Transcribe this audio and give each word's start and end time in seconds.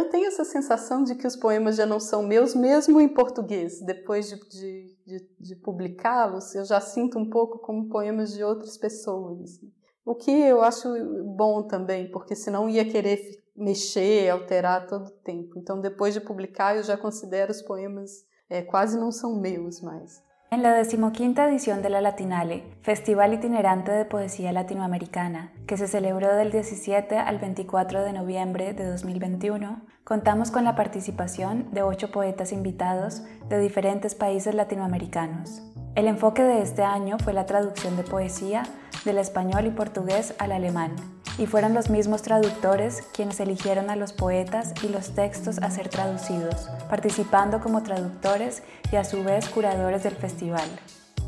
Eu 0.00 0.08
tenho 0.08 0.28
essa 0.28 0.46
sensação 0.46 1.04
de 1.04 1.14
que 1.14 1.26
os 1.26 1.36
poemas 1.36 1.76
já 1.76 1.84
não 1.84 2.00
são 2.00 2.22
meus, 2.22 2.54
mesmo 2.54 2.98
em 2.98 3.08
português. 3.08 3.82
Depois 3.82 4.30
de, 4.30 4.36
de, 4.48 4.96
de, 5.06 5.30
de 5.38 5.56
publicá-los, 5.56 6.54
eu 6.54 6.64
já 6.64 6.80
sinto 6.80 7.18
um 7.18 7.28
pouco 7.28 7.58
como 7.58 7.90
poemas 7.90 8.32
de 8.32 8.42
outras 8.42 8.78
pessoas. 8.78 9.60
O 10.02 10.14
que 10.14 10.30
eu 10.30 10.62
acho 10.62 10.88
bom 11.36 11.62
também, 11.64 12.10
porque 12.10 12.34
senão 12.34 12.66
ia 12.66 12.90
querer 12.90 13.20
mexer, 13.54 14.30
alterar 14.30 14.86
todo 14.86 15.08
o 15.08 15.18
tempo. 15.22 15.58
Então, 15.58 15.78
depois 15.78 16.14
de 16.14 16.20
publicar, 16.22 16.78
eu 16.78 16.82
já 16.82 16.96
considero 16.96 17.50
os 17.50 17.60
poemas 17.60 18.24
é, 18.48 18.62
quase 18.62 18.98
não 18.98 19.12
são 19.12 19.38
meus 19.38 19.82
mais. 19.82 20.22
En 20.52 20.64
la 20.64 20.74
decimoquinta 20.74 21.48
edición 21.48 21.80
de 21.80 21.90
la 21.90 22.00
Latinale, 22.00 22.64
Festival 22.82 23.32
Itinerante 23.32 23.92
de 23.92 24.04
Poesía 24.04 24.50
Latinoamericana, 24.50 25.52
que 25.68 25.76
se 25.76 25.86
celebró 25.86 26.34
del 26.34 26.50
17 26.50 27.16
al 27.16 27.38
24 27.38 28.02
de 28.02 28.12
noviembre 28.12 28.72
de 28.72 28.84
2021, 28.84 29.80
contamos 30.02 30.50
con 30.50 30.64
la 30.64 30.74
participación 30.74 31.70
de 31.70 31.84
ocho 31.84 32.10
poetas 32.10 32.50
invitados 32.50 33.22
de 33.48 33.60
diferentes 33.60 34.16
países 34.16 34.52
latinoamericanos. 34.52 35.69
El 35.96 36.06
enfoque 36.06 36.44
de 36.44 36.62
este 36.62 36.84
año 36.84 37.18
fue 37.18 37.32
la 37.32 37.46
traducción 37.46 37.96
de 37.96 38.04
poesía 38.04 38.62
del 39.04 39.18
español 39.18 39.66
y 39.66 39.70
portugués 39.70 40.34
al 40.38 40.52
alemán, 40.52 40.94
y 41.36 41.46
fueron 41.46 41.74
los 41.74 41.90
mismos 41.90 42.22
traductores 42.22 43.02
quienes 43.12 43.40
eligieron 43.40 43.90
a 43.90 43.96
los 43.96 44.12
poetas 44.12 44.72
y 44.84 44.88
los 44.88 45.16
textos 45.16 45.58
a 45.58 45.70
ser 45.70 45.88
traducidos, 45.88 46.70
participando 46.88 47.60
como 47.60 47.82
traductores 47.82 48.62
y 48.92 48.96
a 48.96 49.04
su 49.04 49.24
vez 49.24 49.48
curadores 49.48 50.04
del 50.04 50.14
festival. 50.14 50.68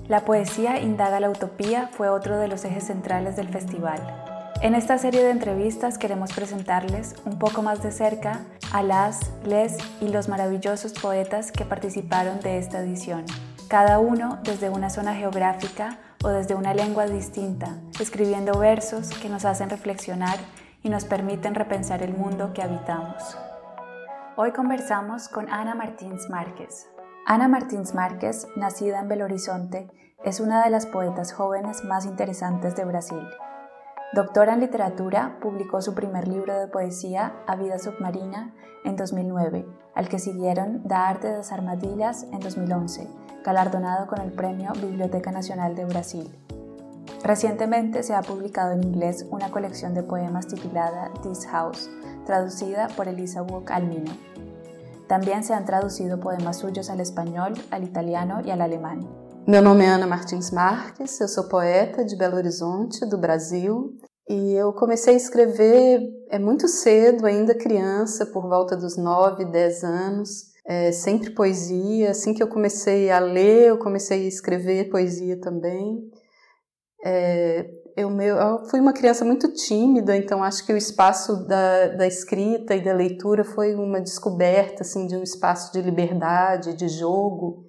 La 0.06 0.24
poesía 0.24 0.80
indaga 0.80 1.18
la 1.18 1.30
utopía 1.30 1.88
fue 1.92 2.08
otro 2.08 2.38
de 2.38 2.46
los 2.46 2.64
ejes 2.64 2.84
centrales 2.84 3.34
del 3.34 3.48
festival. 3.48 4.00
En 4.60 4.76
esta 4.76 4.96
serie 4.96 5.24
de 5.24 5.30
entrevistas 5.30 5.98
queremos 5.98 6.32
presentarles 6.32 7.16
un 7.24 7.36
poco 7.40 7.62
más 7.62 7.82
de 7.82 7.90
cerca 7.90 8.42
a 8.72 8.84
las, 8.84 9.32
les 9.44 9.76
y 10.00 10.06
los 10.06 10.28
maravillosos 10.28 10.92
poetas 10.92 11.50
que 11.50 11.64
participaron 11.64 12.38
de 12.40 12.58
esta 12.58 12.78
edición 12.78 13.24
cada 13.72 14.00
uno 14.00 14.38
desde 14.44 14.68
una 14.68 14.90
zona 14.90 15.14
geográfica 15.14 15.96
o 16.22 16.28
desde 16.28 16.54
una 16.54 16.74
lengua 16.74 17.06
distinta, 17.06 17.78
escribiendo 17.98 18.58
versos 18.58 19.08
que 19.18 19.30
nos 19.30 19.46
hacen 19.46 19.70
reflexionar 19.70 20.36
y 20.82 20.90
nos 20.90 21.06
permiten 21.06 21.54
repensar 21.54 22.02
el 22.02 22.12
mundo 22.12 22.52
que 22.52 22.60
habitamos. 22.60 23.34
Hoy 24.36 24.52
conversamos 24.52 25.30
con 25.30 25.50
Ana 25.50 25.74
Martins 25.74 26.28
Márquez. 26.28 26.86
Ana 27.24 27.48
Martins 27.48 27.94
Márquez, 27.94 28.46
nacida 28.56 29.00
en 29.00 29.08
Belo 29.08 29.24
Horizonte, 29.24 29.88
es 30.22 30.40
una 30.40 30.62
de 30.62 30.68
las 30.68 30.84
poetas 30.84 31.32
jóvenes 31.32 31.82
más 31.82 32.04
interesantes 32.04 32.76
de 32.76 32.84
Brasil. 32.84 33.26
Doctora 34.12 34.54
en 34.54 34.60
literatura, 34.60 35.38
publicó 35.40 35.80
su 35.80 35.94
primer 35.94 36.28
libro 36.28 36.58
de 36.58 36.68
poesía, 36.68 37.34
A 37.46 37.56
Vida 37.56 37.78
Submarina, 37.78 38.54
en 38.84 38.96
2009, 38.96 39.66
al 39.94 40.08
que 40.08 40.18
siguieron 40.18 40.82
Da 40.86 41.08
Arte 41.08 41.28
de 41.28 41.38
las 41.38 41.52
Armadillas 41.52 42.24
en 42.32 42.40
2011 42.40 43.22
galardonado 43.42 44.06
con 44.06 44.20
el 44.20 44.32
Premio 44.32 44.72
Biblioteca 44.72 45.30
Nacional 45.30 45.74
de 45.74 45.84
Brasil. 45.84 46.30
Recientemente 47.22 48.02
se 48.02 48.14
ha 48.14 48.22
publicado 48.22 48.72
en 48.72 48.82
inglés 48.82 49.26
una 49.30 49.50
colección 49.50 49.94
de 49.94 50.02
poemas 50.02 50.46
titulada 50.46 51.10
This 51.22 51.46
House, 51.46 51.90
traducida 52.26 52.88
por 52.88 53.08
Elisa 53.08 53.42
Wook 53.42 53.70
Almino. 53.70 54.12
También 55.06 55.44
se 55.44 55.54
han 55.54 55.64
traducido 55.64 56.20
poemas 56.20 56.58
suyos 56.58 56.90
al 56.90 57.00
español, 57.00 57.54
al 57.70 57.84
italiano 57.84 58.40
y 58.44 58.50
al 58.50 58.62
alemán. 58.62 59.06
Meu 59.46 59.60
nome 59.60 59.84
é 59.84 59.88
Ana 59.88 60.06
Martins 60.06 60.50
Marques, 60.50 61.20
eu 61.20 61.26
sou 61.26 61.48
poeta 61.48 62.04
de 62.04 62.16
Belo 62.16 62.36
Horizonte, 62.36 63.04
do 63.04 63.18
Brasil, 63.18 63.96
e 64.28 64.52
eu 64.54 64.72
comecei 64.72 65.14
a 65.14 65.16
escrever 65.16 66.00
é 66.30 66.38
muito 66.38 66.68
cedo, 66.68 67.26
ainda 67.26 67.54
criança, 67.54 68.24
por 68.26 68.48
volta 68.48 68.76
dos 68.76 68.96
9, 68.96 69.44
10 69.44 69.84
anos 69.84 70.52
é, 70.64 70.92
sempre 70.92 71.30
poesia. 71.30 72.10
Assim 72.10 72.32
que 72.32 72.42
eu 72.42 72.48
comecei 72.48 73.10
a 73.10 73.18
ler, 73.18 73.68
eu 73.68 73.78
comecei 73.78 74.24
a 74.24 74.28
escrever 74.28 74.90
poesia 74.90 75.40
também. 75.40 75.98
É, 77.04 77.68
eu, 77.96 78.08
meu, 78.10 78.36
eu 78.36 78.64
fui 78.66 78.80
uma 78.80 78.92
criança 78.92 79.24
muito 79.24 79.52
tímida, 79.52 80.16
então 80.16 80.42
acho 80.42 80.64
que 80.64 80.72
o 80.72 80.76
espaço 80.76 81.46
da, 81.46 81.88
da 81.88 82.06
escrita 82.06 82.74
e 82.74 82.82
da 82.82 82.92
leitura 82.92 83.44
foi 83.44 83.74
uma 83.74 84.00
descoberta 84.00 84.82
assim, 84.82 85.06
de 85.06 85.16
um 85.16 85.22
espaço 85.22 85.72
de 85.72 85.82
liberdade, 85.82 86.74
de 86.74 86.88
jogo. 86.88 87.66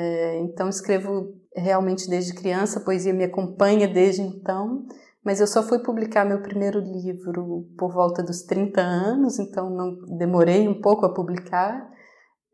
É, 0.00 0.38
então 0.38 0.68
escrevo 0.68 1.34
realmente 1.52 2.08
desde 2.08 2.32
criança, 2.32 2.78
a 2.78 2.84
poesia 2.84 3.12
me 3.12 3.24
acompanha 3.24 3.88
desde 3.88 4.22
então, 4.22 4.86
mas 5.24 5.40
eu 5.40 5.46
só 5.48 5.60
fui 5.60 5.80
publicar 5.80 6.24
meu 6.24 6.40
primeiro 6.40 6.78
livro 6.78 7.66
por 7.76 7.92
volta 7.92 8.22
dos 8.22 8.42
30 8.42 8.80
anos, 8.80 9.40
então 9.40 9.68
não 9.68 9.98
demorei 10.16 10.68
um 10.68 10.80
pouco 10.80 11.04
a 11.04 11.12
publicar. 11.12 11.90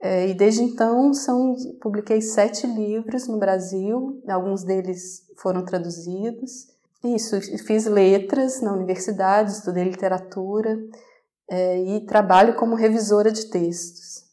É, 0.00 0.27
e 0.27 0.33
desde 0.33 0.62
então 0.62 1.12
são, 1.12 1.54
publiquei 1.83 2.22
sete 2.22 2.66
livros 2.66 3.28
no 3.28 3.38
Brasil, 3.38 4.22
alguns 4.27 4.65
deles 4.65 5.21
foram 5.37 5.66
traduzidos. 5.66 6.69
Isso, 7.04 7.38
fiz 7.66 7.84
letras 7.84 8.62
na 8.62 8.72
universidade, 8.72 9.53
estudei 9.53 9.84
literatura 9.84 10.78
é, 11.50 11.78
e 11.78 12.06
trabalho 12.06 12.56
como 12.56 12.75
revisora 12.75 13.31
de 13.31 13.50
textos. 13.50 14.25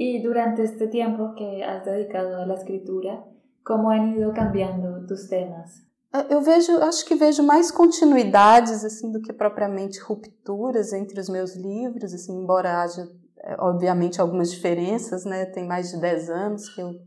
E 0.00 0.18
durante 0.22 0.62
este 0.62 0.86
tempo 0.88 1.34
que 1.34 1.62
has 1.62 1.84
dedicado 1.84 2.34
à 2.50 2.54
escritura, 2.54 3.22
como 3.62 3.90
han 3.90 4.16
ido 4.16 4.32
cambiando 4.32 5.06
tus 5.06 5.28
temas? 5.28 5.82
É, 6.10 6.32
eu 6.32 6.40
vejo, 6.40 6.72
acho 6.78 7.04
que 7.04 7.14
vejo 7.14 7.42
mais 7.42 7.70
continuidades 7.70 8.82
assim 8.82 9.12
do 9.12 9.20
que 9.20 9.30
propriamente 9.30 10.00
rupturas 10.00 10.94
entre 10.94 11.20
os 11.20 11.28
meus 11.28 11.54
livros, 11.54 12.14
assim, 12.14 12.32
embora 12.32 12.80
haja 12.80 13.06
é, 13.44 13.56
obviamente 13.58 14.18
algumas 14.18 14.50
diferenças, 14.50 15.26
né? 15.26 15.44
Tem 15.44 15.66
mais 15.66 15.90
de 15.90 16.00
10 16.00 16.30
anos 16.30 16.70
que 16.70 16.80
eu, 16.80 16.98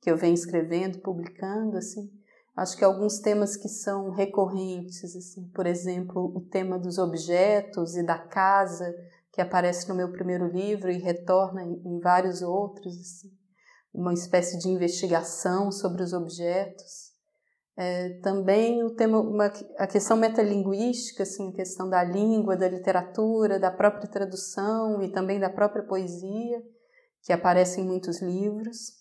que 0.00 0.08
eu 0.08 0.16
venho 0.16 0.34
escrevendo, 0.34 1.00
publicando, 1.00 1.76
assim. 1.76 2.08
Acho 2.56 2.76
que 2.76 2.84
alguns 2.84 3.18
temas 3.18 3.56
que 3.56 3.68
são 3.68 4.10
recorrentes, 4.10 5.16
assim, 5.16 5.50
por 5.52 5.66
exemplo, 5.66 6.32
o 6.32 6.40
tema 6.42 6.78
dos 6.78 6.96
objetos 6.96 7.96
e 7.96 8.04
da 8.04 8.18
casa, 8.18 8.94
que 9.36 9.42
aparece 9.42 9.86
no 9.86 9.94
meu 9.94 10.10
primeiro 10.10 10.48
livro 10.48 10.90
e 10.90 10.96
retorna 10.96 11.62
em, 11.62 12.00
vários 12.00 12.40
outros, 12.40 12.98
assim. 12.98 13.28
Uma 13.92 14.14
espécie 14.14 14.58
de 14.58 14.70
investigação 14.70 15.70
sobre 15.70 16.02
os 16.02 16.14
objetos. 16.14 17.12
É, 17.76 18.18
também 18.20 18.82
o 18.82 18.94
tema, 18.94 19.20
uma, 19.20 19.52
a 19.76 19.86
questão 19.86 20.16
metalinguística, 20.16 21.22
assim, 21.22 21.50
a 21.50 21.52
questão 21.52 21.86
da 21.86 22.02
língua, 22.02 22.56
da 22.56 22.66
literatura, 22.66 23.60
da 23.60 23.70
própria 23.70 24.08
tradução 24.08 25.02
e 25.02 25.12
também 25.12 25.38
da 25.38 25.50
própria 25.50 25.84
poesia, 25.84 26.62
que 27.22 27.30
aparece 27.30 27.82
em 27.82 27.86
muitos 27.86 28.22
livros. 28.22 28.94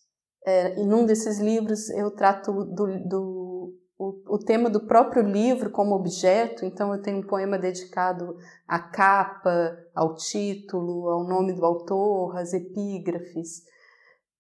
É, 0.46 0.78
e 0.78 0.86
num 0.86 1.06
desses 1.06 1.40
livros 1.40 1.90
eu 1.92 2.12
trato 2.12 2.52
do, 2.52 3.08
do 3.08 3.74
o, 3.98 4.36
o, 4.36 4.38
tema 4.38 4.70
do 4.70 4.86
próprio 4.86 5.24
livro 5.24 5.72
como 5.72 5.96
objeto, 5.96 6.66
então 6.66 6.94
eu 6.94 7.02
tenho 7.02 7.20
um 7.20 7.28
poema 7.28 7.58
dedicado 7.58 8.38
à 8.68 8.78
capa, 8.78 9.78
ao 9.94 10.16
título, 10.16 11.10
ao 11.10 11.24
nome 11.24 11.54
do 11.54 11.66
autor, 11.66 12.38
às 12.38 12.54
epígrafes. 12.54 13.64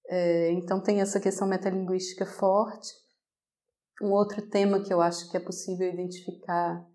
É, 0.07 0.51
então 0.51 0.81
tem 0.81 0.99
essa 1.01 1.19
questão 1.19 1.47
metalinguística 1.47 2.25
forte. 2.25 2.89
Um 4.01 4.11
outro 4.11 4.41
tema 4.41 4.81
que 4.81 4.93
eu 4.93 4.99
acho 4.99 5.29
que 5.31 5.37
é 5.37 5.39
possível 5.39 5.87
identificar 5.87 6.85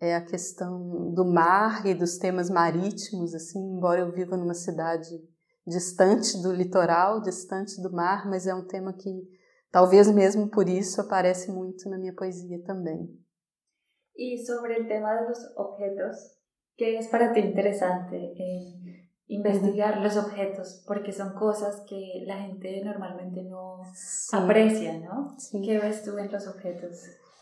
é 0.00 0.14
a 0.14 0.24
questão 0.24 1.12
do 1.12 1.24
mar 1.24 1.84
e 1.84 1.92
dos 1.92 2.16
temas 2.16 2.48
marítimos, 2.48 3.34
assim, 3.34 3.58
embora 3.58 4.00
eu 4.00 4.12
viva 4.12 4.36
numa 4.36 4.54
cidade 4.54 5.10
distante 5.66 6.40
do 6.40 6.52
litoral, 6.52 7.20
distante 7.20 7.82
do 7.82 7.92
mar, 7.92 8.26
mas 8.28 8.46
é 8.46 8.54
um 8.54 8.64
tema 8.64 8.92
que 8.94 9.28
talvez 9.70 10.12
mesmo 10.12 10.48
por 10.48 10.68
isso 10.68 11.00
aparece 11.00 11.50
muito 11.50 11.88
na 11.88 11.98
minha 11.98 12.14
poesia 12.14 12.62
também. 12.64 13.08
E 14.16 14.36
sobre 14.44 14.80
o 14.80 14.88
tema 14.88 15.26
dos 15.26 15.38
objetos, 15.56 16.16
que 16.76 16.84
é 16.84 17.08
para 17.08 17.32
ti 17.32 17.40
interessante 17.40 18.16
investigar 19.28 20.02
los 20.02 20.16
objetos, 20.16 20.82
porque 20.86 21.12
son 21.12 21.34
cosas 21.34 21.80
que 21.86 22.24
la 22.26 22.38
gente 22.38 22.82
normalmente 22.82 23.42
no 23.42 23.82
aprecia, 24.32 24.98
¿no? 25.00 25.38
Sim. 25.38 25.60
que 25.60 25.78
ves 25.78 26.02
tu 26.02 26.18
em 26.18 26.28
los 26.28 26.46
objetos? 26.46 26.96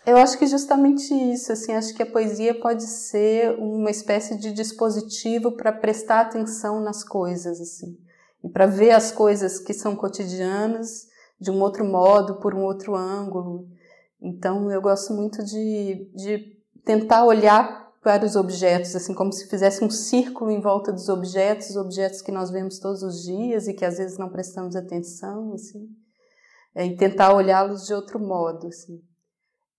Eu 0.05 0.17
acho 0.17 0.39
que 0.39 0.47
justamente 0.47 1.13
isso, 1.13 1.53
assim, 1.53 1.73
acho 1.73 1.95
que 1.95 2.03
a 2.03 2.07
poesia 2.11 2.61
pode 2.61 2.85
ser 2.85 3.59
uma 3.59 3.91
espécie 3.91 4.39
de 4.39 4.53
dispositivo 4.53 5.57
para 5.57 5.73
prestar 5.73 6.21
atenção 6.21 6.81
nas 6.81 7.03
coisas, 7.03 7.61
assim, 7.61 7.99
e 8.45 8.49
para 8.49 8.67
ver 8.67 8.93
as 8.93 9.11
coisas 9.11 9.59
que 9.59 9.75
são 9.75 9.97
cotidianas 9.97 11.09
de 11.41 11.51
um 11.51 11.61
outro 11.61 11.85
modo, 11.85 12.37
por 12.37 12.55
um 12.55 12.65
outro 12.65 12.95
ângulo. 12.95 13.69
Então, 14.21 14.71
eu 14.71 14.81
gosto 14.81 15.13
muito 15.13 15.45
de, 15.45 16.11
de 16.15 16.57
tentar 16.85 17.25
olhar 17.25 17.87
vários 18.03 18.37
objetos, 18.37 18.95
assim 18.95 19.13
como 19.13 19.33
se 19.33 19.49
fizesse 19.49 19.85
um 19.85 19.91
círculo 19.91 20.51
em 20.51 20.61
volta 20.61 20.93
dos 20.93 21.09
objetos, 21.09 21.77
objetos 21.77 22.23
que 22.23 22.31
nós 22.31 22.51
vemos 22.51 22.79
todos 22.79 23.03
os 23.03 23.25
dias 23.25 23.67
e 23.67 23.75
que 23.75 23.85
às 23.85 23.99
vezes 23.99 24.17
não 24.17 24.29
prestamos 24.29 24.77
atenção, 24.77 25.53
assim, 25.53 25.89
é, 26.75 26.87
e 26.87 26.97
tentar 26.97 27.35
olhá-los 27.35 27.85
de 27.85 27.93
outro 27.93 28.21
modo, 28.21 28.69
assim. 28.69 29.03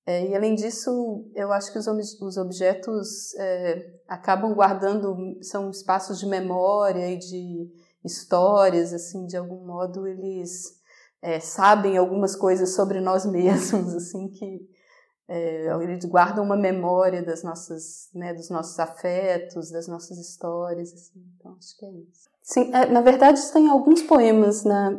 É, 0.06 0.28
e 0.28 0.36
além 0.36 0.56
disso, 0.56 1.26
eu 1.36 1.52
acho 1.54 1.72
que 1.72 1.80
os, 1.80 1.88
os 2.22 2.38
objetos 2.38 3.34
é, 3.36 3.94
acabam 4.08 4.54
guardando, 4.54 5.38
são 5.42 5.70
espaços 5.70 6.20
de 6.20 6.26
memória 6.26 7.10
e 7.10 7.18
de 7.18 7.72
histórias, 8.04 8.94
assim, 8.94 9.26
de 9.26 9.38
algum 9.38 9.66
modo 9.66 10.06
eles 10.06 10.77
é, 11.22 11.40
sabem 11.40 11.98
algumas 11.98 12.36
coisas 12.36 12.76
sobre 12.76 13.00
nós 13.02 13.26
mesmos, 13.26 13.94
assim, 13.96 14.30
que 14.30 14.60
é, 15.28 15.68
eles 15.82 16.06
guardam 16.06 16.44
uma 16.44 16.58
memória 16.58 17.22
das 17.22 17.44
nossas, 17.44 18.10
né, 18.14 18.34
dos 18.34 18.50
nossos 18.50 18.80
afetos, 18.80 19.72
das 19.72 19.88
nossas 19.88 20.18
histórias, 20.18 20.94
assim, 20.94 21.20
então 21.38 21.56
acho 21.58 21.78
que 21.78 21.86
é 21.86 21.90
isso. 21.90 22.30
Sim, 22.44 22.74
é, 22.74 22.86
na 22.86 23.02
verdade 23.02 23.42
tem 23.52 23.70
alguns 23.70 24.02
poemas 24.04 24.64
na 24.64 24.98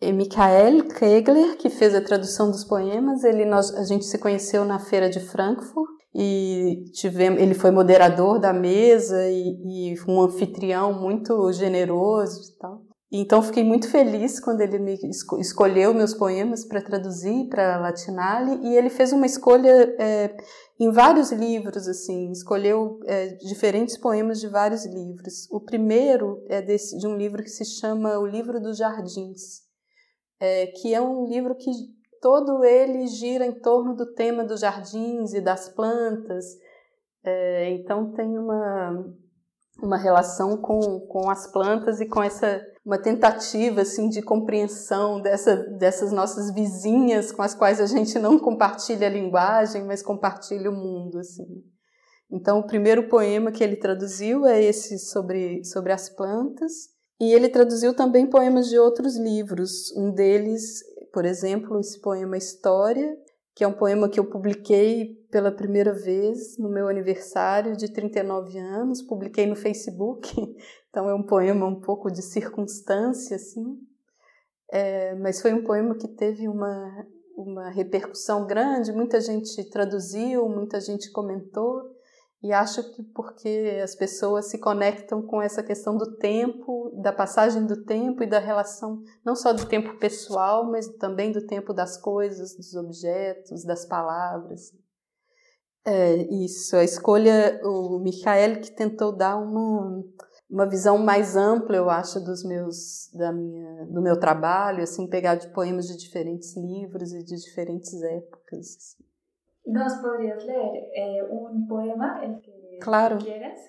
é 0.00 0.12
Michael 0.12 0.88
Kegler, 0.88 1.58
que 1.58 1.68
fez 1.68 1.94
a 1.94 2.00
tradução 2.00 2.50
dos 2.50 2.64
poemas. 2.64 3.22
Ele, 3.22 3.44
nós, 3.44 3.70
a 3.74 3.84
gente 3.84 4.06
se 4.06 4.16
conheceu 4.16 4.64
na 4.64 4.78
feira 4.78 5.10
de 5.10 5.20
Frankfurt 5.20 5.90
e 6.14 6.84
tivemos, 6.94 7.40
ele 7.40 7.52
foi 7.52 7.70
moderador 7.70 8.40
da 8.40 8.52
mesa 8.52 9.28
e, 9.28 9.92
e 9.92 10.00
um 10.08 10.22
anfitrião 10.22 10.98
muito 10.98 11.52
generoso 11.52 12.50
e 12.50 12.58
tal. 12.58 12.82
Então 13.12 13.42
fiquei 13.42 13.64
muito 13.64 13.90
feliz 13.90 14.38
quando 14.38 14.60
ele 14.60 14.78
me 14.78 14.96
escolheu 15.40 15.92
meus 15.92 16.14
poemas 16.14 16.64
para 16.64 16.80
traduzir 16.80 17.48
para 17.48 17.78
Latinale 17.78 18.60
e 18.62 18.76
ele 18.76 18.88
fez 18.88 19.12
uma 19.12 19.26
escolha 19.26 19.96
é, 19.98 20.36
em 20.78 20.92
vários 20.92 21.32
livros 21.32 21.88
assim, 21.88 22.30
escolheu 22.30 23.00
é, 23.06 23.34
diferentes 23.34 23.96
poemas 23.96 24.38
de 24.38 24.46
vários 24.46 24.86
livros. 24.86 25.48
O 25.50 25.60
primeiro 25.60 26.40
é 26.48 26.62
desse, 26.62 26.96
de 26.98 27.06
um 27.08 27.16
livro 27.16 27.42
que 27.42 27.50
se 27.50 27.64
chama 27.64 28.16
O 28.18 28.26
Livro 28.26 28.60
dos 28.60 28.78
Jardins 28.78 29.68
é, 30.40 30.68
que 30.68 30.94
é 30.94 31.00
um 31.00 31.26
livro 31.26 31.54
que 31.54 31.70
todo 32.20 32.64
ele 32.64 33.06
gira 33.06 33.44
em 33.44 33.60
torno 33.60 33.94
do 33.94 34.14
tema 34.14 34.42
dos 34.42 34.60
jardins 34.60 35.34
e 35.34 35.40
das 35.40 35.68
plantas. 35.68 36.46
É, 37.22 37.70
então 37.70 38.12
tem 38.12 38.38
uma, 38.38 39.14
uma 39.82 39.98
relação 39.98 40.56
com, 40.56 40.80
com 41.06 41.30
as 41.30 41.46
plantas 41.52 42.00
e 42.00 42.08
com 42.08 42.22
essa 42.22 42.60
uma 42.84 42.98
tentativa 42.98 43.82
assim 43.82 44.08
de 44.08 44.22
compreensão 44.22 45.20
dessa, 45.20 45.56
dessas 45.56 46.12
nossas 46.12 46.52
vizinhas 46.52 47.30
com 47.30 47.42
as 47.42 47.54
quais 47.54 47.80
a 47.80 47.86
gente 47.86 48.18
não 48.18 48.38
compartilha 48.38 49.06
a 49.06 49.10
linguagem, 49.10 49.84
mas 49.84 50.02
compartilha 50.02 50.70
o 50.70 50.74
mundo 50.74 51.18
assim. 51.18 51.46
Então 52.30 52.60
o 52.60 52.66
primeiro 52.66 53.08
poema 53.08 53.52
que 53.52 53.62
ele 53.62 53.76
traduziu 53.76 54.46
é 54.46 54.62
esse 54.62 54.98
sobre 54.98 55.64
sobre 55.64 55.92
as 55.92 56.08
plantas 56.08 56.72
e 57.20 57.34
ele 57.34 57.48
traduziu 57.50 57.94
também 57.94 58.26
poemas 58.26 58.68
de 58.68 58.78
outros 58.78 59.16
livros. 59.18 59.94
Um 59.94 60.10
deles, 60.10 60.82
por 61.12 61.26
exemplo, 61.26 61.78
esse 61.78 62.00
poema 62.00 62.38
História, 62.38 63.14
que 63.54 63.62
é 63.62 63.68
um 63.68 63.74
poema 63.74 64.08
que 64.08 64.18
eu 64.18 64.24
publiquei 64.24 65.16
pela 65.30 65.52
primeira 65.52 65.92
vez 65.92 66.56
no 66.56 66.70
meu 66.70 66.88
aniversário 66.88 67.76
de 67.76 67.92
39 67.92 68.58
anos, 68.58 69.02
publiquei 69.02 69.46
no 69.46 69.54
Facebook. 69.54 70.32
Então 70.90 71.08
é 71.08 71.14
um 71.14 71.22
poema 71.22 71.66
um 71.66 71.80
pouco 71.80 72.10
de 72.10 72.20
circunstância, 72.20 73.36
assim. 73.36 73.78
É, 74.70 75.14
mas 75.14 75.40
foi 75.40 75.52
um 75.52 75.64
poema 75.64 75.96
que 75.96 76.08
teve 76.08 76.48
uma, 76.48 77.06
uma 77.36 77.70
repercussão 77.70 78.46
grande, 78.46 78.92
muita 78.92 79.20
gente 79.20 79.64
traduziu, 79.70 80.48
muita 80.48 80.80
gente 80.80 81.10
comentou. 81.10 81.82
E 82.42 82.52
acho 82.52 82.82
que 82.94 83.02
porque 83.02 83.80
as 83.84 83.94
pessoas 83.94 84.46
se 84.46 84.58
conectam 84.58 85.20
com 85.20 85.42
essa 85.42 85.62
questão 85.62 85.96
do 85.96 86.16
tempo, 86.16 86.90
da 87.02 87.12
passagem 87.12 87.66
do 87.66 87.84
tempo 87.84 88.22
e 88.22 88.26
da 88.26 88.38
relação, 88.38 89.02
não 89.24 89.36
só 89.36 89.52
do 89.52 89.66
tempo 89.66 89.98
pessoal, 89.98 90.64
mas 90.70 90.88
também 90.96 91.32
do 91.32 91.46
tempo 91.46 91.74
das 91.74 91.98
coisas, 91.98 92.56
dos 92.56 92.74
objetos, 92.74 93.62
das 93.64 93.84
palavras. 93.84 94.72
É, 95.84 96.16
isso, 96.44 96.76
a 96.76 96.84
escolha, 96.84 97.60
o 97.62 97.98
Michael 97.98 98.60
que 98.60 98.70
tentou 98.70 99.12
dar 99.12 99.36
uma, 99.36 100.02
uma 100.50 100.66
visão 100.68 100.98
mais 100.98 101.36
ampla, 101.36 101.76
eu 101.76 101.88
acho, 101.88 102.20
dos 102.20 102.44
meus, 102.44 103.08
da 103.14 103.32
minha, 103.32 103.86
do 103.86 104.02
meu 104.02 104.18
trabalho, 104.18 104.82
assim, 104.82 105.06
pegar 105.06 105.36
de 105.36 105.48
poemas 105.52 105.86
de 105.86 105.96
diferentes 105.96 106.56
livros 106.56 107.12
e 107.12 107.22
de 107.22 107.36
diferentes 107.36 108.02
épocas. 108.02 108.76
Assim. 108.76 109.04
¿Nos 109.66 109.94
podrías 109.96 110.44
leer 110.44 110.90
eh, 110.94 111.28
un 111.30 111.68
poema, 111.68 112.24
el 112.24 112.40
que 112.40 112.78
claro. 112.82 113.18
quieras? 113.18 113.60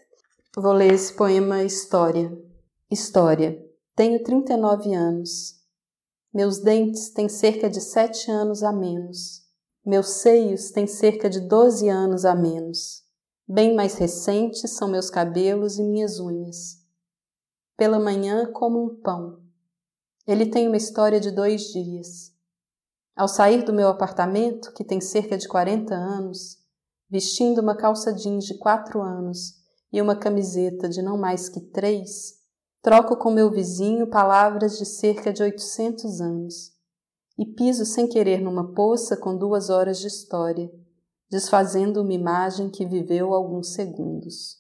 Vou 0.57 0.74
ler 0.74 0.94
esse 0.94 1.13
poema 1.13 1.63
História. 1.63 2.31
História. 2.89 3.63
Tenho 3.95 4.22
39 4.24 4.94
anos. 4.94 5.62
Meus 6.33 6.60
dentes 6.60 7.10
têm 7.10 7.30
cerca 7.30 7.69
de 7.69 7.80
7 7.80 8.31
anos 8.31 8.63
a 8.63 8.72
menos. 8.72 9.48
Meus 9.86 10.22
seios 10.22 10.72
têm 10.72 10.88
cerca 10.88 11.30
de 11.30 11.39
12 11.42 11.88
anos 11.89 12.25
a 12.25 12.36
menos. 12.36 13.00
Bem 13.53 13.75
mais 13.75 13.95
recentes 13.95 14.71
são 14.71 14.88
meus 14.88 15.09
cabelos 15.09 15.77
e 15.77 15.83
minhas 15.83 16.21
unhas. 16.21 16.77
Pela 17.75 18.00
manhã 18.00 18.50
como 18.50 18.81
um 18.81 18.95
pão. 19.01 19.42
Ele 20.25 20.45
tem 20.45 20.69
uma 20.69 20.77
história 20.77 21.19
de 21.19 21.31
dois 21.31 21.63
dias. 21.63 22.31
Ao 23.13 23.27
sair 23.27 23.65
do 23.65 23.74
meu 23.74 23.89
apartamento, 23.89 24.71
que 24.71 24.86
tem 24.86 25.01
cerca 25.01 25.38
de 25.38 25.50
40 25.50 25.94
anos, 25.94 26.59
vestindo 27.09 27.59
uma 27.59 27.75
calça 27.75 28.13
jeans 28.13 28.45
de 28.45 28.57
4 28.57 29.01
anos 29.01 29.56
e 29.92 30.01
uma 30.01 30.15
camiseta 30.15 30.88
de 30.88 31.01
não 31.01 31.18
mais 31.18 31.50
que 31.50 31.59
3, 31.59 32.07
troco 32.81 33.18
com 33.18 33.31
meu 33.31 33.51
vizinho 33.51 34.09
palavras 34.09 34.77
de 34.77 34.86
cerca 34.86 35.33
de 35.33 35.44
800 35.44 36.21
anos 36.21 36.71
e 37.38 37.45
piso 37.45 37.83
sem 37.86 38.07
querer 38.07 38.39
numa 38.39 38.74
poça 38.74 39.18
com 39.18 39.38
duas 39.38 39.69
horas 39.69 40.00
de 40.00 40.07
história, 40.07 40.71
desfazendo 41.31 42.01
uma 42.01 42.13
imagem 42.13 42.69
que 42.69 42.86
viveu 42.86 43.33
alguns 43.33 43.74
segundos. 43.74 44.60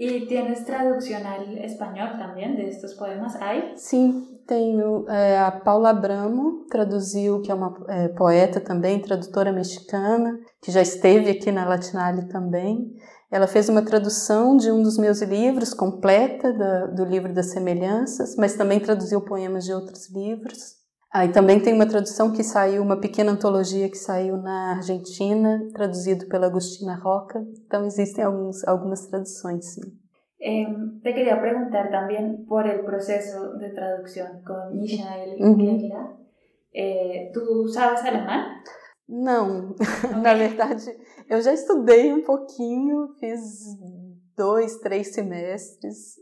¿Y 0.00 0.26
tienes 0.26 0.64
traducción 0.64 1.26
al 1.26 1.58
español 1.58 2.18
también 2.18 2.54
de 2.54 2.68
estos 2.68 2.94
poemas? 2.94 3.34
¿Hay? 3.40 3.72
Sim, 3.76 4.38
tenho. 4.46 5.08
É, 5.08 5.38
a 5.38 5.50
Paula 5.50 5.90
Abramo 5.90 6.66
traduziu, 6.70 7.40
que 7.40 7.50
é 7.50 7.54
uma 7.54 7.76
é, 7.88 8.06
poeta 8.08 8.60
também, 8.60 9.02
tradutora 9.02 9.52
mexicana, 9.52 10.38
que 10.62 10.70
já 10.70 10.80
esteve 10.80 11.30
aqui 11.30 11.50
na 11.50 11.64
Latinale 11.64 12.28
também. 12.28 12.94
Ela 13.28 13.48
fez 13.48 13.68
uma 13.68 13.82
tradução 13.82 14.56
de 14.56 14.70
um 14.70 14.84
dos 14.84 14.96
meus 14.98 15.20
livros, 15.20 15.74
completa, 15.74 16.52
da, 16.52 16.86
do 16.86 17.04
livro 17.04 17.34
das 17.34 17.50
semelhanças, 17.50 18.36
mas 18.36 18.54
também 18.54 18.78
traduziu 18.78 19.20
poemas 19.20 19.64
de 19.64 19.74
outros 19.74 20.08
livros. 20.10 20.77
Ah, 21.10 21.24
e 21.24 21.32
também 21.32 21.58
tem 21.58 21.72
uma 21.72 21.88
tradução 21.88 22.32
que 22.32 22.44
saiu, 22.44 22.82
uma 22.82 23.00
pequena 23.00 23.32
antologia 23.32 23.88
que 23.88 23.96
saiu 23.96 24.36
na 24.36 24.76
Argentina, 24.76 25.66
traduzido 25.72 26.26
pela 26.28 26.46
Agustina 26.46 26.96
Roca. 26.96 27.42
Então 27.66 27.86
existem 27.86 28.22
alguns, 28.22 28.62
algumas 28.66 29.06
traduções, 29.06 29.74
sim. 29.74 29.80
Eh, 30.40 30.66
te 31.02 31.14
quería 31.14 31.40
preguntar 31.40 31.90
también 31.90 32.44
por 32.46 32.66
el 32.66 32.84
proceso 32.84 33.54
de 33.58 33.70
traducción 33.70 34.42
con 34.44 34.78
Michael 34.78 35.36
Kegler. 35.36 36.18
Eh, 36.72 37.30
¿Tú 37.32 37.66
sabes 37.68 38.04
alemán? 38.04 38.62
Não, 39.08 39.70
okay. 39.80 40.20
na 40.22 40.34
verdade 40.34 40.94
eu 41.28 41.40
já 41.40 41.54
estudei 41.54 42.12
um 42.12 42.22
pouquinho, 42.22 43.08
fiz 43.18 43.40
dois, 44.36 44.76
três 44.80 45.14
semestres, 45.14 46.16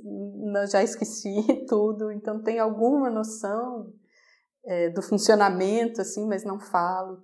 já 0.70 0.82
esqueci 0.84 1.34
tudo, 1.68 2.12
então 2.12 2.40
tenho 2.42 2.62
alguma 2.62 3.10
noção 3.10 3.92
é, 4.66 4.90
do 4.90 5.00
funcionamento, 5.00 6.00
assim, 6.00 6.26
mas 6.26 6.44
não 6.44 6.58
falo. 6.58 7.22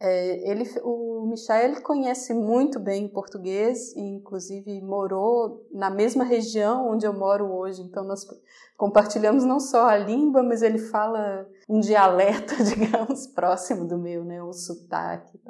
É, 0.00 0.50
ele, 0.50 0.64
o 0.82 1.26
Michel 1.26 1.80
conhece 1.82 2.34
muito 2.34 2.80
bem 2.80 3.08
português 3.08 3.94
e, 3.94 4.00
inclusive, 4.00 4.80
morou 4.82 5.66
na 5.72 5.88
mesma 5.88 6.24
região 6.24 6.90
onde 6.90 7.06
eu 7.06 7.12
moro 7.12 7.50
hoje. 7.52 7.80
Então, 7.82 8.04
nós 8.04 8.26
compartilhamos 8.76 9.44
não 9.44 9.60
só 9.60 9.86
a 9.86 9.96
língua, 9.96 10.42
mas 10.42 10.62
ele 10.62 10.78
fala 10.78 11.46
um 11.68 11.80
dialeto, 11.80 12.54
digamos, 12.64 13.26
próximo 13.28 13.86
do 13.86 13.96
meu, 13.96 14.24
né, 14.24 14.42
o 14.42 14.52
sotaque. 14.52 15.40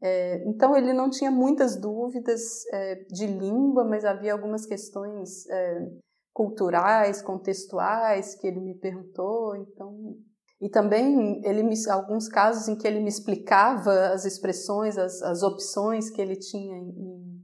É, 0.00 0.42
então, 0.48 0.76
ele 0.76 0.92
não 0.92 1.10
tinha 1.10 1.30
muitas 1.30 1.76
dúvidas 1.76 2.64
é, 2.72 3.04
de 3.10 3.26
língua, 3.26 3.84
mas 3.84 4.04
havia 4.04 4.32
algumas 4.32 4.66
questões 4.66 5.48
é, 5.48 5.88
culturais, 6.32 7.20
contextuais 7.22 8.34
que 8.34 8.46
ele 8.46 8.60
me 8.60 8.74
perguntou, 8.74 9.56
então 9.56 10.16
e 10.60 10.68
também 10.68 11.44
ele 11.44 11.64
me, 11.64 11.74
alguns 11.90 12.28
casos 12.28 12.68
em 12.68 12.76
que 12.76 12.86
ele 12.86 13.00
me 13.00 13.08
explicava 13.08 14.10
as 14.10 14.24
expressões, 14.24 14.96
as, 14.96 15.20
as 15.20 15.42
opções 15.42 16.08
que 16.08 16.22
ele 16.22 16.36
tinha 16.36 16.78
em, 16.78 17.42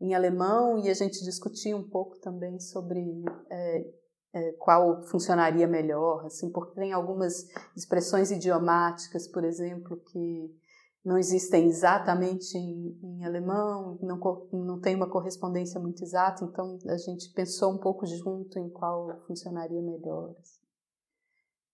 em 0.00 0.14
alemão 0.14 0.78
e 0.78 0.88
a 0.88 0.94
gente 0.94 1.24
discutia 1.24 1.76
um 1.76 1.88
pouco 1.88 2.16
também 2.20 2.60
sobre 2.60 3.00
é, 3.50 3.84
é, 4.34 4.52
qual 4.52 5.02
funcionaria 5.02 5.66
melhor, 5.66 6.26
assim, 6.26 6.48
porque 6.52 6.76
tem 6.76 6.92
algumas 6.92 7.44
expressões 7.76 8.30
idiomáticas, 8.30 9.26
por 9.26 9.42
exemplo, 9.42 9.96
que 9.96 10.48
não 11.04 11.18
existem 11.18 11.66
exatamente 11.66 12.56
em, 12.56 12.98
em, 13.02 13.24
alemão, 13.24 13.98
não, 14.00 14.18
não 14.52 14.80
tem 14.80 14.96
uma 14.96 15.10
correspondência 15.10 15.78
muito 15.78 16.02
exata, 16.02 16.44
então 16.44 16.78
a 16.88 16.96
gente 16.96 17.32
pensou 17.32 17.72
um 17.72 17.78
pouco 17.78 18.06
junto 18.06 18.58
em 18.58 18.70
qual 18.70 19.20
funcionaria 19.26 19.82
melhor. 19.82 20.34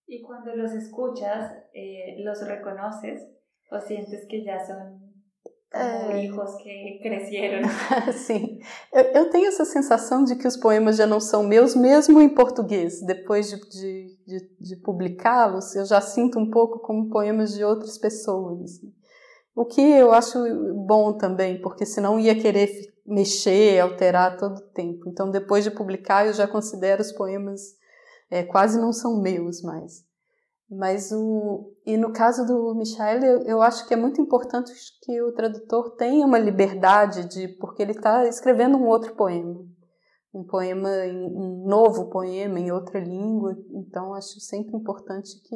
E 0.07 0.21
quando 0.21 0.53
los 0.57 0.73
escuchas, 0.73 1.53
eh, 1.73 2.21
los 2.25 2.41
reconoces, 2.41 3.21
¿O 3.71 3.79
sientes 3.79 4.25
que 4.27 4.43
son 4.67 4.99
como 5.71 6.11
é... 6.11 6.25
hijos 6.25 6.55
que 6.57 6.99
cresceram. 7.01 7.61
Sim. 8.11 8.59
Eu, 8.91 9.03
eu, 9.03 9.29
tenho 9.29 9.47
essa 9.47 9.63
sensação 9.63 10.25
de 10.25 10.35
que 10.35 10.45
os 10.45 10.57
poemas 10.57 10.97
já 10.97 11.07
não 11.07 11.21
são 11.21 11.43
meus, 11.43 11.73
mesmo 11.73 12.19
em 12.19 12.27
português. 12.27 13.01
Depois 13.01 13.49
de, 13.49 13.57
de, 13.69 14.17
de, 14.27 14.57
de 14.59 14.75
publicá-los, 14.75 15.73
eu 15.73 15.85
já 15.85 16.01
sinto 16.01 16.37
um 16.37 16.51
pouco 16.51 16.79
como 16.79 17.09
poemas 17.09 17.53
de 17.53 17.63
outras 17.63 17.97
pessoas. 17.97 18.81
O 19.55 19.65
que 19.65 19.81
eu 19.81 20.11
acho 20.13 20.39
bom 20.85 21.17
também, 21.17 21.61
porque 21.61 21.85
senão 21.85 22.19
ia 22.19 22.39
querer 22.39 22.69
mexer, 23.05 23.79
alterar 23.79 24.37
todo 24.37 24.57
o 24.57 24.69
tempo. 24.69 25.07
Então, 25.07 25.29
depois 25.29 25.63
de 25.63 25.71
publicar, 25.71 26.25
eu 26.25 26.33
já 26.33 26.47
considero 26.47 27.01
os 27.01 27.11
poemas 27.11 27.61
é, 28.29 28.43
quase 28.43 28.79
não 28.79 28.93
são 28.93 29.21
meus 29.21 29.61
mais. 29.61 30.05
Mas 30.69 31.11
o 31.11 31.73
e 31.85 31.97
no 31.97 32.13
caso 32.13 32.45
do 32.45 32.73
Michael, 32.75 33.23
eu, 33.23 33.41
eu 33.41 33.61
acho 33.61 33.85
que 33.85 33.93
é 33.93 33.97
muito 33.97 34.21
importante 34.21 34.71
que 35.03 35.21
o 35.21 35.33
tradutor 35.33 35.97
tenha 35.97 36.25
uma 36.25 36.39
liberdade 36.39 37.27
de 37.27 37.49
porque 37.59 37.81
ele 37.81 37.91
está 37.91 38.25
escrevendo 38.25 38.77
um 38.77 38.87
outro 38.87 39.13
poema, 39.15 39.65
um 40.33 40.45
poema, 40.45 40.89
um 40.89 41.65
novo 41.67 42.09
poema 42.09 42.57
em 42.57 42.71
outra 42.71 43.01
língua. 43.01 43.57
Então 43.71 44.13
acho 44.13 44.39
sempre 44.39 44.77
importante 44.77 45.41
que 45.41 45.55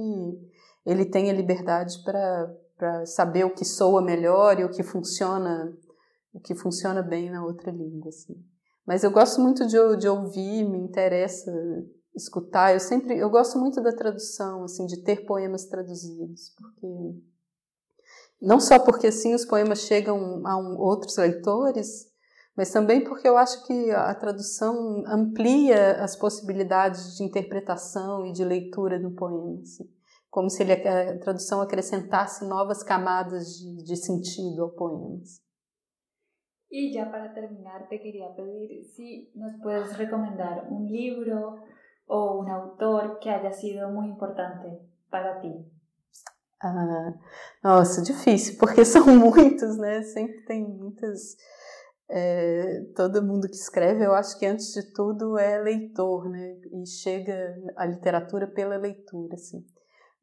ele 0.86 1.06
tenha 1.06 1.32
liberdade 1.32 2.04
para 2.04 2.54
para 2.78 3.06
saber 3.06 3.46
o 3.46 3.54
que 3.54 3.66
soa 3.66 4.02
melhor 4.02 4.60
e 4.60 4.64
o 4.64 4.70
que 4.70 4.84
funciona 4.84 5.74
o 6.34 6.40
que 6.40 6.54
funciona 6.54 7.02
bem 7.02 7.30
na 7.30 7.46
outra 7.46 7.72
língua. 7.72 8.10
Assim. 8.10 8.36
Mas 8.86 9.04
eu 9.04 9.12
gosto 9.12 9.40
muito 9.40 9.66
de, 9.66 9.78
de 9.98 10.08
ouvir, 10.08 10.66
me 10.66 10.78
interessa 10.78 11.50
escutar. 12.14 12.74
Eu 12.74 12.80
sempre, 12.80 13.18
eu 13.18 13.30
gosto 13.30 13.58
muito 13.58 13.82
da 13.82 13.94
tradução, 13.94 14.64
assim, 14.64 14.86
de 14.86 15.02
ter 15.02 15.26
poemas 15.26 15.66
traduzidos, 15.66 16.54
porque 16.58 17.16
não 18.42 18.60
só 18.60 18.80
porque 18.80 19.08
assim 19.08 19.34
os 19.34 19.46
poemas 19.46 19.80
chegam 19.80 20.46
a 20.46 20.58
um, 20.58 20.78
outros 20.78 21.18
leitores, 21.18 22.08
mas 22.56 22.72
também 22.72 23.04
porque 23.04 23.28
eu 23.28 23.38
acho 23.38 23.66
que 23.66 23.92
a 23.92 24.14
tradução 24.14 25.04
amplia 25.08 26.04
as 26.04 26.16
possibilidades 26.16 27.18
de 27.18 27.24
interpretação 27.24 28.26
e 28.26 28.32
de 28.32 28.44
leitura 28.46 29.00
do 29.00 29.12
poema, 29.12 29.62
assim, 29.62 29.90
como 30.36 30.50
se 30.50 30.64
ele, 30.64 30.74
a 30.74 31.18
tradução 31.18 31.62
acrescentasse 31.62 32.46
novas 32.46 32.84
camadas 32.84 33.58
de, 33.58 33.86
de 33.86 33.96
sentido 33.96 34.64
ao 34.64 34.72
poema. 34.72 35.22
Y 36.70 36.92
ya 36.92 37.10
para 37.10 37.34
terminar, 37.34 37.88
te 37.88 38.02
quería 38.02 38.36
pedir 38.36 38.84
si 38.84 39.32
nos 39.34 39.54
puedes 39.64 39.98
recomendar 39.98 40.68
un 40.70 40.92
libro 40.92 41.64
o 42.06 42.40
un 42.42 42.50
autor 42.50 43.18
que 43.20 43.30
haya 43.30 43.54
sido 43.54 43.90
muy 43.90 44.08
importante 44.08 44.78
para 45.10 45.40
ti? 45.40 45.54
Ah, 46.62 47.14
nossa, 47.64 48.02
difícil, 48.02 48.58
porque 48.60 48.84
são 48.84 49.08
muitos, 49.08 49.78
né? 49.78 50.02
Sempre 50.02 50.44
tem 50.44 50.68
muitas. 50.68 51.38
É, 52.10 52.82
todo 52.94 53.24
mundo 53.24 53.48
que 53.48 53.56
escreve, 53.56 54.06
eu 54.06 54.14
acho 54.14 54.38
que 54.38 54.46
antes 54.46 54.74
de 54.74 54.92
tudo 54.92 55.40
é 55.40 55.58
leitor, 55.60 56.30
né? 56.30 56.60
E 56.74 56.86
chega 56.86 57.56
a 57.78 57.86
literatura 57.86 58.48
pela 58.48 58.76
leitura, 58.76 59.36
assim. 59.36 59.66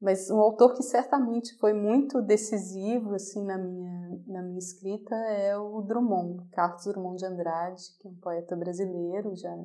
Mas 0.03 0.29
um 0.31 0.41
autor 0.41 0.75
que 0.75 0.83
certamente 0.83 1.57
foi 1.59 1.73
muito 1.73 2.21
decisivo, 2.21 3.15
assim, 3.15 3.45
na 3.45 3.57
minha, 3.57 4.21
na 4.27 4.43
minha 4.43 4.59
escrita 4.59 5.15
é 5.15 5.57
o 5.57 5.81
Drummond, 5.81 6.45
Carlos 6.51 6.85
Drummond 6.87 7.19
de 7.19 7.27
Andrade, 7.27 7.83
que 8.01 8.09
é 8.09 8.11
um 8.11 8.17
poeta 8.17 8.57
brasileiro, 8.57 9.33
já 9.37 9.57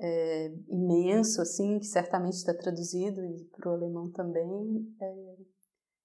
é, 0.00 0.52
imenso, 0.68 1.40
assim, 1.40 1.78
que 1.78 1.86
certamente 1.86 2.34
está 2.34 2.52
traduzido 2.52 3.22
para 3.56 3.70
o 3.70 3.74
alemão 3.74 4.10
também, 4.10 4.92
é, 5.00 5.36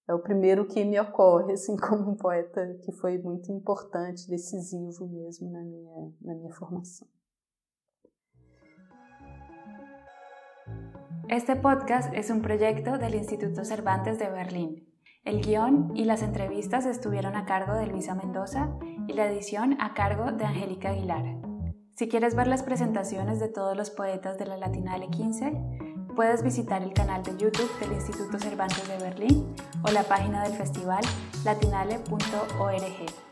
é, 0.09 0.13
o 0.13 0.19
primeiro 0.19 0.67
que 0.67 0.85
me 0.85 0.99
ocorre, 0.99 1.53
assim, 1.53 1.75
como 1.81 2.11
um 2.11 2.15
poeta 2.15 2.77
que 2.83 2.91
foi 2.91 3.17
muito 3.17 3.51
importante, 3.51 4.29
decisivo 4.29 5.07
mesmo 5.07 5.49
na 5.49 5.63
minha, 5.63 6.13
na 6.21 6.35
minha 6.35 6.53
formação. 6.53 7.07
Este 11.31 11.55
podcast 11.55 12.13
es 12.13 12.29
un 12.29 12.41
proyecto 12.41 12.97
del 12.97 13.15
Instituto 13.15 13.63
Cervantes 13.63 14.19
de 14.19 14.29
Berlín. 14.29 14.85
El 15.23 15.39
guion 15.39 15.93
y 15.95 16.03
las 16.03 16.23
entrevistas 16.23 16.85
estuvieron 16.85 17.37
a 17.37 17.45
cargo 17.45 17.73
de 17.73 17.87
Luisa 17.87 18.15
Mendoza 18.15 18.75
y 19.07 19.13
la 19.13 19.31
edición 19.31 19.77
a 19.79 19.93
cargo 19.93 20.33
de 20.33 20.43
Angélica 20.43 20.89
Aguilar. 20.89 21.37
Si 21.95 22.09
quieres 22.09 22.35
ver 22.35 22.47
las 22.47 22.63
presentaciones 22.63 23.39
de 23.39 23.47
todos 23.47 23.77
los 23.77 23.91
poetas 23.91 24.37
de 24.37 24.45
la 24.45 24.57
Latinale 24.57 25.07
15, 25.09 25.53
puedes 26.17 26.43
visitar 26.43 26.83
el 26.83 26.91
canal 26.91 27.23
de 27.23 27.37
YouTube 27.37 27.79
del 27.79 27.93
Instituto 27.93 28.37
Cervantes 28.37 28.85
de 28.89 28.97
Berlín 28.97 29.55
o 29.87 29.91
la 29.91 30.03
página 30.03 30.43
del 30.43 30.51
festival 30.51 31.05
latinale.org. 31.45 33.30